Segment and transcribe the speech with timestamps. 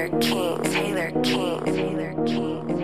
[0.00, 2.79] Taylor King, Taylor King, Taylor King,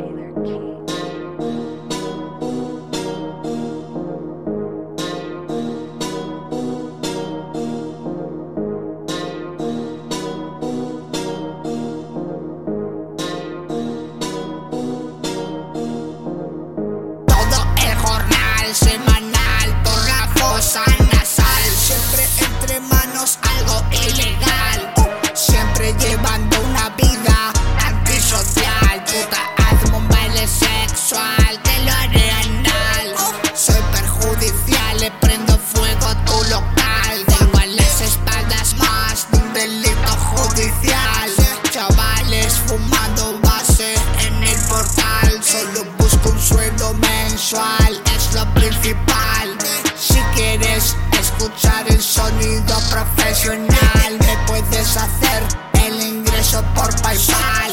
[42.66, 45.42] fumando base en el portal.
[45.42, 49.56] Solo busco un sueldo mensual, es lo principal.
[49.98, 55.42] Si quieres escuchar el sonido profesional, me puedes hacer
[55.84, 57.72] el ingreso por PayPal.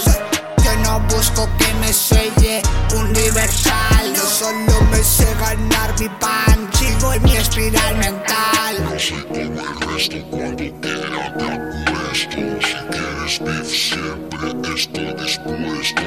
[0.63, 2.61] Yo no busco que me selle
[2.95, 6.69] universal, yo solo me sé ganar mi pan.
[6.73, 8.75] Sigo en mi espiral mental.
[8.83, 11.72] No como el resto cuando quiera
[12.13, 16.01] te apuesto Si quieres beef siempre estoy dispuesto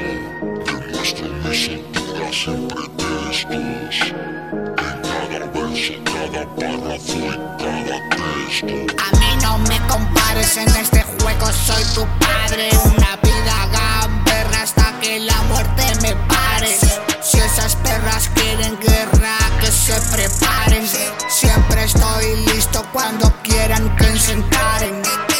[0.65, 7.29] Demuestro mi soltura siempre textos En cada verso, cada párrafo y
[7.61, 12.69] cada texto A mí no me compares en este juego, soy tu padre.
[12.85, 16.77] Una vida gamberra hasta que la muerte me pare.
[17.21, 20.87] Si esas perras quieren guerra, que se preparen.
[21.27, 25.36] Siempre estoy listo cuando quieran que se.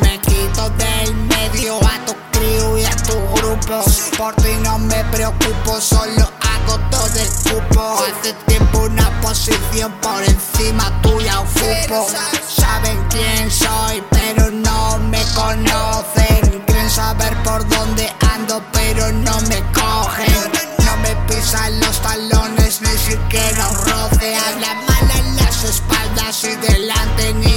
[0.00, 3.82] Me quito del medio a tu crew y a tu grupo.
[4.16, 7.98] Por ti no me preocupo, solo hago todo el cupo.
[7.98, 12.06] Hace tiempo una posición por encima tuya ocupo.
[12.48, 16.62] Saben quién soy, pero no me conocen.
[16.66, 20.52] Quieren saber por dónde ando, pero no me cogen.
[20.86, 24.36] No me pisan los talones, ni siquiera un roce.
[24.36, 27.49] Hablan mal en las espaldas y delante ni